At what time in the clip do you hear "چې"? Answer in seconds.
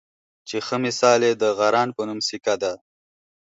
0.47-0.57